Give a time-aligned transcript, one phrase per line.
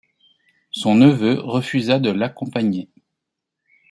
[0.71, 2.89] Son neveu refusa de l'accompagner.